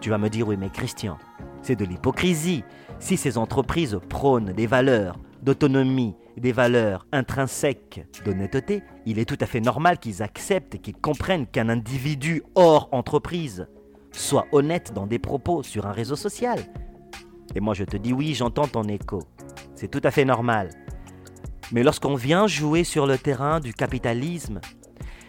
Tu 0.00 0.10
vas 0.10 0.18
me 0.18 0.28
dire, 0.28 0.46
oui, 0.46 0.56
mais 0.56 0.70
Christian, 0.70 1.18
c'est 1.62 1.76
de 1.76 1.84
l'hypocrisie. 1.84 2.62
Si 3.00 3.16
ces 3.16 3.38
entreprises 3.38 3.98
prônent 4.08 4.52
des 4.52 4.66
valeurs 4.66 5.18
d'autonomie, 5.42 6.14
des 6.36 6.52
valeurs 6.52 7.06
intrinsèques 7.12 8.06
d'honnêteté, 8.24 8.82
il 9.06 9.18
est 9.18 9.24
tout 9.24 9.38
à 9.40 9.46
fait 9.46 9.60
normal 9.60 9.98
qu'ils 9.98 10.22
acceptent 10.22 10.74
et 10.76 10.78
qu'ils 10.78 10.96
comprennent 10.96 11.46
qu'un 11.46 11.68
individu 11.68 12.42
hors 12.54 12.88
entreprise 12.92 13.66
soit 14.12 14.46
honnête 14.52 14.92
dans 14.94 15.06
des 15.06 15.18
propos 15.18 15.62
sur 15.62 15.86
un 15.86 15.92
réseau 15.92 16.16
social. 16.16 16.58
Et 17.54 17.60
moi 17.60 17.74
je 17.74 17.84
te 17.84 17.96
dis 17.96 18.12
oui, 18.12 18.34
j'entends 18.34 18.66
ton 18.66 18.84
écho. 18.84 19.22
C'est 19.74 19.88
tout 19.88 20.00
à 20.04 20.10
fait 20.10 20.24
normal. 20.24 20.70
Mais 21.72 21.82
lorsqu'on 21.82 22.14
vient 22.14 22.46
jouer 22.46 22.84
sur 22.84 23.06
le 23.06 23.18
terrain 23.18 23.60
du 23.60 23.74
capitalisme, 23.74 24.60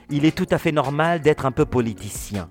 il 0.09 0.25
est 0.25 0.35
tout 0.35 0.47
à 0.51 0.57
fait 0.57 0.71
normal 0.71 1.21
d'être 1.21 1.45
un 1.45 1.51
peu 1.51 1.65
politicien, 1.65 2.49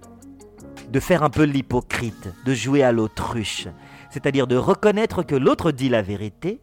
de 0.90 1.00
faire 1.00 1.22
un 1.22 1.30
peu 1.30 1.44
l'hypocrite, 1.44 2.32
de 2.44 2.54
jouer 2.54 2.82
à 2.82 2.92
l'autruche, 2.92 3.68
c'est-à-dire 4.10 4.46
de 4.46 4.56
reconnaître 4.56 5.22
que 5.22 5.34
l'autre 5.34 5.72
dit 5.72 5.88
la 5.88 6.02
vérité, 6.02 6.60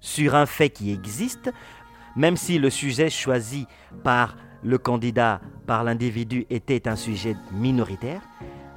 sur 0.00 0.34
un 0.34 0.46
fait 0.46 0.70
qui 0.70 0.92
existe, 0.92 1.52
même 2.16 2.36
si 2.36 2.58
le 2.58 2.70
sujet 2.70 3.10
choisi 3.10 3.66
par 4.02 4.36
le 4.62 4.78
candidat, 4.78 5.40
par 5.66 5.84
l'individu, 5.84 6.46
était 6.50 6.88
un 6.88 6.96
sujet 6.96 7.36
minoritaire, 7.52 8.22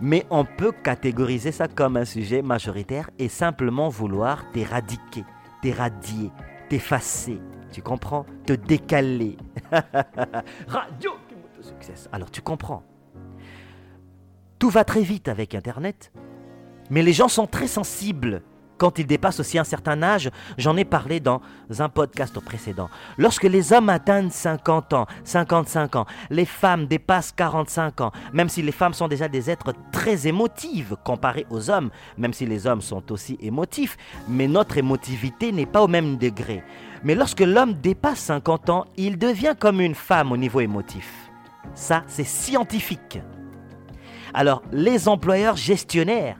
mais 0.03 0.25
on 0.29 0.43
peut 0.43 0.73
catégoriser 0.73 1.53
ça 1.53 1.69
comme 1.69 1.95
un 1.95 2.03
sujet 2.03 2.41
majoritaire 2.41 3.09
et 3.19 3.29
simplement 3.29 3.87
vouloir 3.87 4.51
t'éradiquer, 4.51 5.23
t'éradier, 5.61 6.29
t'effacer, 6.67 7.39
tu 7.71 7.81
comprends? 7.81 8.25
Te 8.45 8.51
décaler. 8.51 9.37
Radio 10.67 11.11
Success. 11.61 12.09
Alors 12.11 12.29
tu 12.29 12.41
comprends. 12.41 12.83
Tout 14.59 14.69
va 14.69 14.83
très 14.83 15.03
vite 15.03 15.29
avec 15.29 15.55
Internet, 15.55 16.11
mais 16.89 17.01
les 17.01 17.13
gens 17.13 17.29
sont 17.29 17.47
très 17.47 17.67
sensibles 17.67 18.41
quand 18.77 18.99
ils 18.99 19.05
dépassent 19.05 19.39
aussi 19.39 19.57
un 19.57 19.63
certain 19.63 20.01
âge, 20.03 20.29
j'en 20.57 20.77
ai 20.77 20.85
parlé 20.85 21.19
dans 21.19 21.41
un 21.79 21.89
podcast 21.89 22.39
précédent. 22.39 22.89
Lorsque 23.17 23.43
les 23.43 23.73
hommes 23.73 23.89
atteignent 23.89 24.29
50 24.29 24.93
ans, 24.93 25.07
55 25.23 25.95
ans, 25.95 26.05
les 26.29 26.45
femmes 26.45 26.87
dépassent 26.87 27.31
45 27.31 28.01
ans, 28.01 28.11
même 28.33 28.49
si 28.49 28.61
les 28.61 28.71
femmes 28.71 28.93
sont 28.93 29.07
déjà 29.07 29.27
des 29.27 29.49
êtres 29.49 29.73
très 29.91 30.27
émotives 30.27 30.95
comparés 31.03 31.45
aux 31.49 31.69
hommes, 31.69 31.89
même 32.17 32.33
si 32.33 32.45
les 32.45 32.67
hommes 32.67 32.81
sont 32.81 33.11
aussi 33.11 33.37
émotifs, 33.41 33.97
mais 34.27 34.47
notre 34.47 34.77
émotivité 34.77 35.51
n'est 35.51 35.65
pas 35.65 35.83
au 35.83 35.87
même 35.87 36.17
degré. 36.17 36.63
Mais 37.03 37.15
lorsque 37.15 37.41
l'homme 37.41 37.73
dépasse 37.73 38.19
50 38.19 38.69
ans, 38.69 38.85
il 38.97 39.17
devient 39.17 39.55
comme 39.59 39.81
une 39.81 39.95
femme 39.95 40.31
au 40.31 40.37
niveau 40.37 40.61
émotif. 40.61 41.29
Ça, 41.75 42.03
c'est 42.07 42.23
scientifique. 42.23 43.19
Alors, 44.33 44.63
les 44.71 45.07
employeurs 45.07 45.55
gestionnaires 45.55 46.37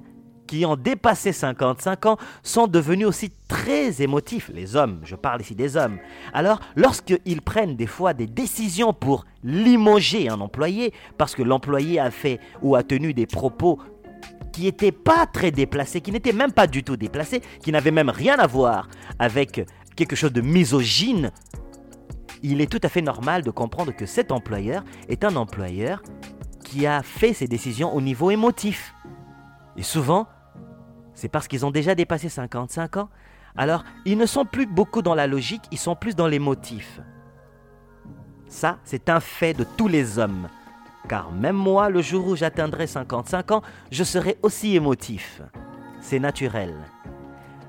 qui 0.54 0.68
ont 0.68 0.76
dépassé 0.76 1.32
55 1.32 2.06
ans 2.06 2.18
sont 2.44 2.68
devenus 2.68 3.08
aussi 3.08 3.32
très 3.48 4.04
émotifs. 4.04 4.52
Les 4.54 4.76
hommes, 4.76 5.00
je 5.04 5.16
parle 5.16 5.42
ici 5.42 5.56
des 5.56 5.78
hommes. 5.78 5.98
Alors, 6.32 6.60
lorsqu'ils 6.76 7.42
prennent 7.42 7.76
des 7.76 7.88
fois 7.88 8.14
des 8.14 8.28
décisions 8.28 8.94
pour 8.94 9.26
limoger 9.44 10.30
un 10.30 10.40
employé, 10.42 10.94
parce 11.18 11.34
que 11.34 11.42
l'employé 11.42 12.00
a 12.00 12.12
fait 12.12 12.40
ou 12.62 12.76
a 12.76 12.84
tenu 12.84 13.16
des 13.16 13.26
propos 13.26 13.80
qui 14.52 14.66
n'étaient 14.66 14.92
pas 14.92 15.26
très 15.26 15.50
déplacés, 15.50 16.02
qui 16.02 16.12
n'étaient 16.12 16.34
même 16.34 16.52
pas 16.52 16.68
du 16.68 16.84
tout 16.84 16.98
déplacés, 16.98 17.42
qui 17.64 17.72
n'avaient 17.72 17.90
même 17.90 18.12
rien 18.12 18.38
à 18.38 18.46
voir 18.46 18.88
avec 19.18 19.66
quelque 19.96 20.16
chose 20.16 20.34
de 20.34 20.42
misogyne, 20.42 21.32
il 22.44 22.62
est 22.62 22.72
tout 22.72 22.82
à 22.84 22.90
fait 22.90 23.02
normal 23.02 23.42
de 23.42 23.50
comprendre 23.50 23.92
que 23.92 24.06
cet 24.06 24.32
employeur 24.32 24.84
est 25.10 25.24
un 25.24 25.36
employeur 25.36 26.04
qui 26.64 26.86
a 26.86 27.02
fait 27.02 27.34
ses 27.34 27.48
décisions 27.48 27.96
au 27.96 28.02
niveau 28.02 28.30
émotif. 28.30 28.94
Et 29.78 29.82
souvent, 29.82 30.28
c'est 31.24 31.30
parce 31.30 31.48
qu'ils 31.48 31.66
ont 31.66 31.72
déjà 31.72 31.96
dépassé 31.96 32.28
55 32.28 32.98
ans. 32.98 33.10
Alors, 33.56 33.86
ils 34.04 34.18
ne 34.18 34.26
sont 34.26 34.44
plus 34.44 34.66
beaucoup 34.66 35.02
dans 35.02 35.16
la 35.16 35.26
logique, 35.26 35.62
ils 35.72 35.78
sont 35.78 35.96
plus 35.96 36.18
dans 36.18 36.28
l'émotif. 36.28 37.00
Ça, 38.50 38.80
c'est 38.84 39.08
un 39.08 39.22
fait 39.22 39.54
de 39.54 39.64
tous 39.78 39.88
les 39.88 40.20
hommes. 40.20 40.50
Car 41.08 41.32
même 41.32 41.56
moi, 41.56 41.90
le 41.90 42.02
jour 42.02 42.28
où 42.28 42.36
j'atteindrai 42.36 42.88
55 42.88 43.52
ans, 43.52 43.62
je 43.90 44.04
serai 44.04 44.38
aussi 44.42 44.76
émotif. 44.76 45.42
C'est 46.02 46.20
naturel. 46.20 46.76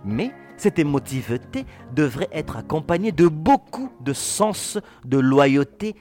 Mais 0.04 0.32
cette 0.56 0.80
émotivité 0.80 1.64
devrait 1.94 2.30
être 2.32 2.56
accompagnée 2.56 3.12
de 3.12 3.28
beaucoup 3.28 3.92
de 4.00 4.14
sens 4.14 4.80
de 5.04 5.18
loyauté 5.18 5.94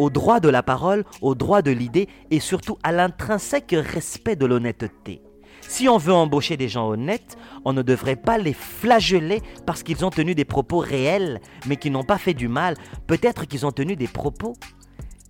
au 0.00 0.10
droit 0.10 0.40
de 0.40 0.48
la 0.48 0.64
parole, 0.64 1.04
au 1.22 1.36
droit 1.36 1.62
de 1.62 1.70
l'idée 1.70 2.08
et 2.32 2.40
surtout 2.40 2.78
à 2.82 2.90
l'intrinsèque 2.90 3.76
respect 3.78 4.34
de 4.34 4.46
l'honnêteté. 4.46 5.22
Si 5.68 5.88
on 5.88 5.98
veut 5.98 6.12
embaucher 6.12 6.56
des 6.56 6.68
gens 6.68 6.88
honnêtes, 6.88 7.36
on 7.64 7.72
ne 7.72 7.82
devrait 7.82 8.16
pas 8.16 8.38
les 8.38 8.52
flageller 8.52 9.42
parce 9.66 9.82
qu'ils 9.82 10.04
ont 10.04 10.10
tenu 10.10 10.34
des 10.34 10.44
propos 10.44 10.78
réels, 10.78 11.40
mais 11.66 11.76
qui 11.76 11.90
n'ont 11.90 12.04
pas 12.04 12.18
fait 12.18 12.34
du 12.34 12.48
mal. 12.48 12.76
Peut-être 13.06 13.46
qu'ils 13.46 13.66
ont 13.66 13.72
tenu 13.72 13.96
des 13.96 14.08
propos 14.08 14.54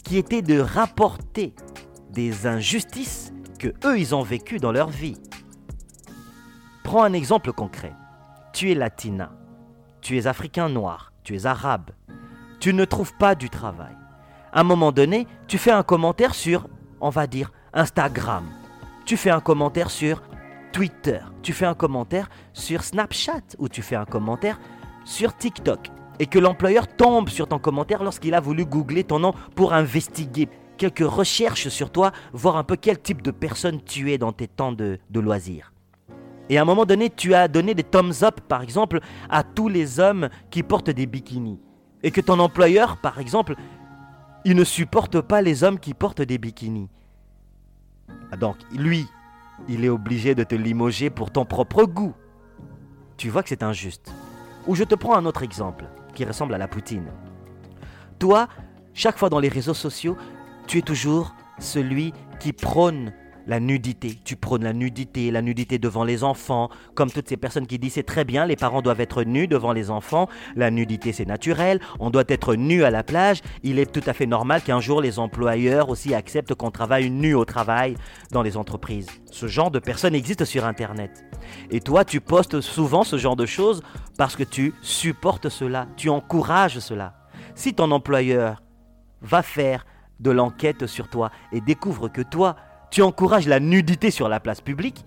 qui 0.05 0.19
étaient 0.19 0.43
de 0.43 0.61
rapporter 0.61 1.55
des 2.11 2.47
injustices 2.47 3.33
que 3.59 3.69
eux 3.85 3.99
ils 3.99 4.15
ont 4.15 4.23
vécues 4.23 4.59
dans 4.59 4.73
leur 4.73 4.91
vie. 4.91 5.17
Prends 6.85 7.03
un 7.03 7.13
exemple 7.13 7.53
concret. 7.53 7.95
Tu 8.53 8.71
es 8.71 8.75
latina, 8.75 9.33
tu 10.01 10.17
es 10.17 10.27
africain 10.27 10.69
noir, 10.69 11.13
tu 11.25 11.35
es 11.35 11.47
arabe, 11.47 11.91
tu 12.61 12.73
ne 12.73 12.85
trouves 12.85 13.15
pas 13.19 13.35
du 13.35 13.51
travail. 13.51 13.97
À 14.53 14.61
un 14.61 14.65
moment 14.65 14.93
donné, 14.93 15.27
tu 15.49 15.59
fais 15.59 15.73
un 15.73 15.83
commentaire 15.83 16.35
sur, 16.35 16.69
on 17.01 17.11
va 17.11 17.27
dire, 17.27 17.53
Instagram 17.75 18.45
tu 19.07 19.17
fais 19.17 19.31
un 19.31 19.41
commentaire 19.41 19.91
sur 19.91 20.21
Twitter, 20.77 21.21
tu 21.41 21.55
fais 21.55 21.65
un 21.65 21.73
commentaire 21.73 22.29
sur 22.53 22.85
Snapchat 22.85 23.57
ou 23.59 23.67
tu 23.67 23.81
fais 23.81 23.97
un 23.97 24.05
commentaire 24.05 24.61
sur 25.07 25.35
TikTok 25.35 25.89
et 26.19 26.27
que 26.27 26.39
l'employeur 26.39 26.87
tombe 26.87 27.31
sur 27.31 27.49
ton 27.49 27.59
commentaire 27.59 28.03
lorsqu'il 28.03 28.35
a 28.35 28.41
voulu 28.41 28.67
googler 28.67 29.03
ton 29.03 29.19
nom 29.19 29.33
pour 29.55 29.73
investiguer 29.73 30.51
quelques 30.77 30.99
recherches 30.99 31.69
sur 31.69 31.91
toi, 31.91 32.13
voir 32.35 32.59
un 32.59 32.63
peu 32.63 32.77
quel 32.77 33.01
type 33.01 33.23
de 33.23 33.31
personne 33.31 33.81
tu 33.87 34.13
es 34.13 34.19
dans 34.19 34.33
tes 34.33 34.49
temps 34.49 34.73
de, 34.73 34.99
loisirs. 35.15 35.73
Et 36.51 36.59
à 36.59 36.61
un 36.61 36.67
moment 36.67 36.85
donné, 36.85 37.09
tu 37.09 37.33
as 37.33 37.49
donné 37.49 37.73
des 37.73 37.83
thumbs 37.83 38.23
up, 38.23 38.43
par 38.47 38.61
exemple, 38.61 39.01
à 39.31 39.45
tous 39.45 39.71
les 39.71 39.99
hommes 39.99 40.29
qui 40.51 40.63
portent 40.63 40.91
des 40.91 41.07
bikinis. 41.07 41.59
Et 42.03 42.11
que 42.11 42.21
ton 42.21 42.39
employeur, 42.39 42.99
par 42.99 43.19
exemple, 43.19 43.55
il 44.45 44.55
ne 44.55 44.65
supporte 44.65 45.23
pas 45.23 45.41
les 45.41 45.65
hommes 45.65 45.81
qui 45.81 45.95
portent 45.95 46.21
des 46.21 46.37
bikinis. 46.37 46.91
Ah, 48.31 48.37
donc, 48.37 48.57
lui, 48.75 49.07
il 49.69 49.85
est 49.85 49.89
obligé 49.89 50.35
de 50.35 50.45
te 50.45 50.55
limoger 50.55 51.11
pour 51.11 51.31
ton 51.31 51.45
propre 51.45 51.85
goût. 51.85 52.15
Tu 53.17 53.31
vois 53.31 53.43
que 53.43 53.49
c'est 53.49 53.63
injuste. 53.63 54.13
Ou 54.67 54.75
je 54.75 54.85
te 54.85 54.95
prends 54.95 55.17
un 55.17 55.27
autre 55.27 55.43
exemple 55.43 55.87
qui 56.15 56.25
ressemble 56.25 56.55
à 56.55 56.59
la 56.59 56.69
poutine. 56.69 57.09
Toi, 58.19 58.49
chaque 58.95 59.19
fois 59.19 59.29
dans 59.29 59.41
les 59.41 59.49
réseaux 59.49 59.75
sociaux, 59.75 60.17
tu 60.67 60.79
es 60.79 60.83
toujours 60.83 61.35
celui 61.59 62.13
qui 62.41 62.53
prône 62.53 63.13
la 63.47 63.61
nudité. 63.61 64.19
Tu 64.25 64.37
prônes 64.37 64.65
la 64.65 64.73
nudité, 64.73 65.31
la 65.31 65.43
nudité 65.43 65.79
devant 65.79 66.05
les 66.05 66.25
enfants, 66.25 66.71
comme 66.95 67.11
toutes 67.11 67.29
ces 67.29 67.37
personnes 67.37 67.67
qui 67.67 67.79
disent 67.79 67.95
c'est 67.95 68.03
très 68.03 68.25
bien, 68.25 68.47
les 68.47 68.57
parents 68.57 68.83
doivent 68.83 69.01
être 69.01 69.23
nus 69.23 69.47
devant 69.47 69.73
les 69.73 69.91
enfants, 69.91 70.29
la 70.55 70.71
nudité 70.71 71.13
c'est 71.13 71.25
naturel, 71.25 71.81
on 72.01 72.11
doit 72.11 72.25
être 72.29 72.55
nu 72.55 72.85
à 72.85 72.91
la 72.91 73.03
plage, 73.03 73.43
il 73.63 73.79
est 73.79 73.91
tout 73.91 74.09
à 74.09 74.13
fait 74.13 74.27
normal 74.27 74.63
qu'un 74.63 74.81
jour 74.81 75.01
les 75.01 75.19
employeurs 75.19 75.89
aussi 75.89 76.15
acceptent 76.15 76.55
qu'on 76.55 76.71
travaille 76.71 77.11
nu 77.11 77.35
au 77.35 77.45
travail 77.45 77.97
dans 78.33 78.43
les 78.43 78.57
entreprises. 78.57 79.09
Ce 79.31 79.47
genre 79.47 79.71
de 79.71 79.79
personnes 79.79 80.15
existe 80.15 80.45
sur 80.45 80.65
Internet. 80.65 81.25
Et 81.71 81.81
toi, 81.81 82.05
tu 82.05 82.21
postes 82.21 82.61
souvent 82.61 83.05
ce 83.05 83.19
genre 83.19 83.37
de 83.37 83.47
choses 83.47 83.83
parce 84.19 84.37
que 84.37 84.43
tu 84.43 84.75
supportes 84.83 85.49
cela, 85.49 85.87
tu 85.97 86.09
encourages 86.09 86.79
cela. 86.79 87.15
Si 87.55 87.75
ton 87.75 87.91
employeur 87.91 88.63
va 89.23 89.43
faire 89.43 89.87
de 90.21 90.31
l'enquête 90.31 90.87
sur 90.87 91.09
toi 91.09 91.31
et 91.53 91.61
découvre 91.61 92.09
que 92.09 92.23
toi, 92.23 92.57
tu 92.97 93.03
encourages 93.03 93.47
la 93.47 93.61
nudité 93.61 94.11
sur 94.11 94.27
la 94.27 94.41
place 94.41 94.63
publique, 94.63 95.05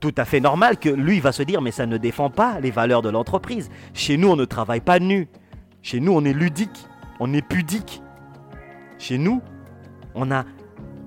tout 0.00 0.12
à 0.16 0.24
fait 0.24 0.40
normal 0.40 0.76
que 0.76 0.88
lui 0.88 1.20
va 1.20 1.30
se 1.30 1.44
dire 1.44 1.62
mais 1.62 1.70
ça 1.70 1.86
ne 1.86 1.98
défend 1.98 2.30
pas 2.30 2.58
les 2.58 2.72
valeurs 2.72 3.00
de 3.00 3.08
l'entreprise. 3.08 3.70
Chez 3.94 4.16
nous, 4.16 4.26
on 4.26 4.34
ne 4.34 4.44
travaille 4.44 4.80
pas 4.80 4.98
nu. 4.98 5.28
Chez 5.82 6.00
nous, 6.00 6.10
on 6.10 6.24
est 6.24 6.32
ludique, 6.32 6.88
on 7.20 7.32
est 7.32 7.46
pudique. 7.46 8.02
Chez 8.98 9.18
nous, 9.18 9.40
on 10.16 10.32
a 10.32 10.44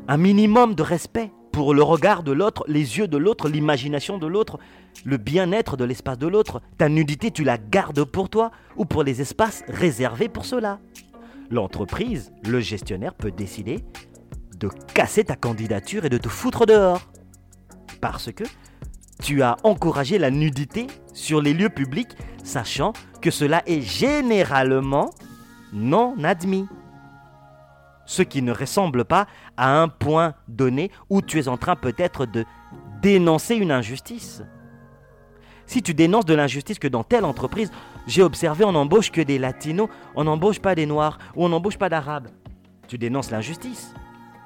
un 0.08 0.16
minimum 0.16 0.74
de 0.74 0.84
respect 0.84 1.34
pour 1.52 1.74
le 1.74 1.84
regard 1.84 2.24
de 2.24 2.32
l'autre, 2.32 2.64
les 2.70 2.98
yeux 2.98 3.10
de 3.10 3.18
l'autre, 3.18 3.50
l'imagination 3.50 4.18
de 4.18 4.26
l'autre, 4.26 4.60
le 5.04 5.18
bien-être 5.18 5.76
de 5.76 5.84
l'espace 5.84 6.18
de 6.18 6.28
l'autre. 6.28 6.62
Ta 6.78 6.88
nudité, 6.88 7.30
tu 7.30 7.44
la 7.44 7.58
gardes 7.58 8.06
pour 8.06 8.30
toi 8.30 8.52
ou 8.78 8.86
pour 8.86 9.04
les 9.04 9.20
espaces 9.20 9.66
réservés 9.68 10.30
pour 10.30 10.46
cela. 10.46 10.80
L'entreprise, 11.52 12.32
le 12.46 12.62
gestionnaire 12.62 13.16
peut 13.16 13.32
décider 13.32 13.84
de 14.64 14.70
casser 14.94 15.26
ta 15.26 15.36
candidature 15.36 16.06
et 16.06 16.10
de 16.10 16.18
te 16.18 16.30
foutre 16.30 16.66
dehors. 16.66 17.02
Parce 18.00 18.32
que 18.32 18.46
tu 19.22 19.44
as 19.44 19.58
encouragé 19.64 20.18
la 20.18 20.32
nudité 20.32 20.88
sur 21.14 21.42
les 21.42 21.54
lieux 21.54 21.70
publics, 21.70 22.16
sachant 22.44 22.94
que 23.22 23.30
cela 23.30 23.62
est 23.66 23.82
généralement 23.82 25.10
non 25.74 26.16
admis. 26.24 26.68
Ce 28.06 28.22
qui 28.22 28.42
ne 28.42 28.52
ressemble 28.52 29.06
pas 29.06 29.28
à 29.58 29.82
un 29.82 29.88
point 29.88 30.34
donné 30.48 30.92
où 31.10 31.22
tu 31.22 31.40
es 31.40 31.48
en 31.48 31.58
train 31.58 31.76
peut-être 31.76 32.26
de 32.26 32.46
dénoncer 33.02 33.56
une 33.56 33.72
injustice. 33.72 34.44
Si 35.66 35.82
tu 35.82 35.94
dénonces 35.94 36.26
de 36.26 36.34
l'injustice 36.34 36.80
que 36.80 36.88
dans 36.88 37.04
telle 37.04 37.26
entreprise, 37.26 37.72
j'ai 38.08 38.22
observé, 38.22 38.64
on 38.66 38.74
n'embauche 38.74 39.12
que 39.12 39.22
des 39.22 39.40
latinos, 39.40 39.90
on 40.16 40.26
n'embauche 40.26 40.60
pas 40.60 40.76
des 40.76 40.86
noirs 40.86 41.18
ou 41.36 41.46
on 41.46 41.50
n'embauche 41.50 41.78
pas 41.78 41.90
d'arabes. 41.90 42.28
Tu 42.88 42.98
dénonces 42.98 43.32
l'injustice. 43.32 43.94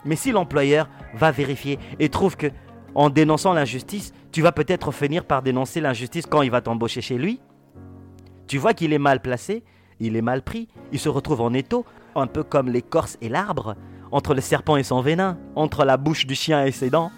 Mais 0.05 0.15
si 0.15 0.31
l'employeur 0.31 0.89
va 1.13 1.31
vérifier 1.31 1.79
et 1.99 2.09
trouve 2.09 2.37
que 2.37 2.47
en 2.95 3.09
dénonçant 3.09 3.53
l'injustice, 3.53 4.13
tu 4.31 4.41
vas 4.41 4.51
peut-être 4.51 4.91
finir 4.91 5.25
par 5.25 5.43
dénoncer 5.43 5.81
l'injustice 5.81 6.25
quand 6.25 6.41
il 6.41 6.49
va 6.49 6.61
t'embaucher 6.61 7.01
chez 7.01 7.17
lui, 7.17 7.39
tu 8.47 8.57
vois 8.57 8.73
qu'il 8.73 8.93
est 8.93 8.97
mal 8.97 9.21
placé, 9.21 9.63
il 9.99 10.15
est 10.15 10.21
mal 10.21 10.41
pris, 10.41 10.67
il 10.91 10.99
se 10.99 11.09
retrouve 11.09 11.41
en 11.41 11.53
étau, 11.53 11.85
un 12.15 12.27
peu 12.27 12.43
comme 12.43 12.69
l'écorce 12.69 13.17
et 13.21 13.29
l'arbre, 13.29 13.75
entre 14.11 14.33
le 14.33 14.41
serpent 14.41 14.77
et 14.77 14.83
son 14.83 15.01
venin, 15.01 15.37
entre 15.55 15.85
la 15.85 15.97
bouche 15.97 16.25
du 16.25 16.33
chien 16.33 16.65
et 16.65 16.71
ses 16.71 16.89
dents, 16.89 17.11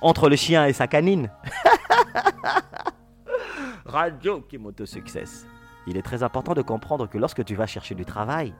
entre 0.00 0.28
le 0.28 0.36
chien 0.36 0.66
et 0.66 0.72
sa 0.72 0.86
canine. 0.86 1.30
Radio 3.84 4.40
Kimoto 4.40 4.86
Success. 4.86 5.46
Il 5.86 5.96
est 5.96 6.02
très 6.02 6.22
important 6.22 6.54
de 6.54 6.62
comprendre 6.62 7.08
que 7.08 7.18
lorsque 7.18 7.44
tu 7.44 7.54
vas 7.54 7.66
chercher 7.66 7.94
du 7.94 8.04
travail, 8.04 8.54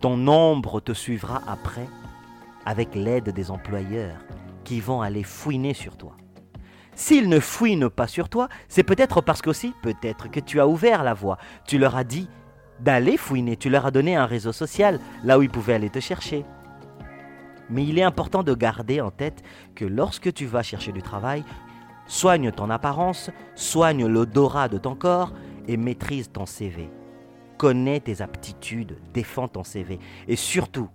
ton 0.00 0.26
ombre 0.28 0.80
te 0.80 0.92
suivra 0.92 1.42
après 1.46 1.88
avec 2.66 2.94
l'aide 2.94 3.30
des 3.30 3.50
employeurs 3.50 4.18
qui 4.64 4.80
vont 4.80 5.00
aller 5.00 5.22
fouiner 5.22 5.74
sur 5.74 5.96
toi. 5.96 6.16
S'ils 6.94 7.28
ne 7.28 7.40
fouinent 7.40 7.90
pas 7.90 8.06
sur 8.06 8.28
toi, 8.28 8.48
c'est 8.68 8.82
peut-être 8.82 9.20
parce 9.20 9.42
qu'aussi, 9.42 9.74
peut-être 9.82 10.30
que 10.30 10.40
tu 10.40 10.60
as 10.60 10.68
ouvert 10.68 11.02
la 11.02 11.14
voie. 11.14 11.38
Tu 11.66 11.78
leur 11.78 11.96
as 11.96 12.04
dit 12.04 12.28
d'aller 12.80 13.16
fouiner, 13.16 13.56
tu 13.56 13.70
leur 13.70 13.86
as 13.86 13.90
donné 13.90 14.16
un 14.16 14.26
réseau 14.26 14.52
social 14.52 15.00
là 15.24 15.38
où 15.38 15.42
ils 15.42 15.50
pouvaient 15.50 15.74
aller 15.74 15.90
te 15.90 16.00
chercher. 16.00 16.44
Mais 17.70 17.84
il 17.84 17.98
est 17.98 18.02
important 18.02 18.42
de 18.42 18.54
garder 18.54 19.00
en 19.00 19.10
tête 19.10 19.42
que 19.74 19.84
lorsque 19.84 20.32
tu 20.32 20.44
vas 20.44 20.62
chercher 20.62 20.92
du 20.92 21.00
travail, 21.00 21.44
Soigne 22.06 22.50
ton 22.50 22.68
apparence, 22.70 23.30
soigne 23.54 24.06
l'odorat 24.06 24.68
de 24.68 24.78
ton 24.78 24.94
corps 24.94 25.32
et 25.68 25.76
maîtrise 25.76 26.30
ton 26.30 26.46
CV. 26.46 26.90
Connais 27.58 28.00
tes 28.00 28.20
aptitudes, 28.20 28.98
défends 29.14 29.48
ton 29.48 29.64
CV. 29.64 29.98
Et 30.26 30.36
surtout, 30.36 30.88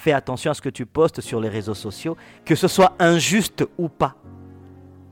fais 0.00 0.12
attention 0.12 0.50
à 0.50 0.54
ce 0.54 0.62
que 0.62 0.70
tu 0.70 0.86
postes 0.86 1.20
sur 1.20 1.40
les 1.40 1.48
réseaux 1.48 1.74
sociaux, 1.74 2.16
que 2.44 2.54
ce 2.54 2.68
soit 2.68 2.94
injuste 2.98 3.66
ou 3.78 3.88
pas. 3.88 4.16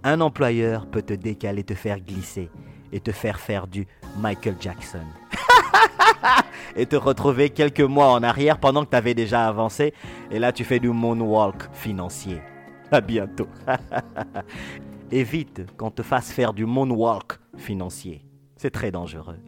Un 0.02 0.20
employeur 0.20 0.86
peut 0.86 1.02
te 1.02 1.12
décaler, 1.12 1.62
te 1.62 1.74
faire 1.74 2.00
glisser 2.00 2.50
et 2.90 3.00
te 3.00 3.12
faire 3.12 3.38
faire 3.38 3.66
du 3.66 3.86
Michael 4.16 4.56
Jackson. 4.58 5.04
et 6.76 6.86
te 6.86 6.96
retrouver 6.96 7.50
quelques 7.50 7.80
mois 7.80 8.12
en 8.12 8.22
arrière 8.22 8.58
pendant 8.58 8.84
que 8.84 8.90
tu 8.90 8.96
avais 8.96 9.14
déjà 9.14 9.46
avancé. 9.46 9.92
Et 10.30 10.38
là, 10.38 10.52
tu 10.52 10.64
fais 10.64 10.78
du 10.78 10.88
moonwalk 10.88 11.68
financier. 11.72 12.40
À 12.90 13.02
bientôt. 13.02 13.48
Évite 15.10 15.76
qu'on 15.76 15.90
te 15.90 16.02
fasse 16.02 16.32
faire 16.32 16.54
du 16.54 16.64
moonwalk 16.64 17.38
financier. 17.58 18.24
C'est 18.56 18.70
très 18.70 18.90
dangereux. 18.90 19.38